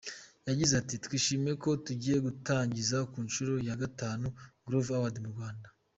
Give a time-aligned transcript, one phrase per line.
[0.47, 4.27] Yagize ati “Twishimiye ko tugiye gutangiza ku nshuro ya Gatanu,
[4.65, 5.67] Groove Awards mu Rwanda.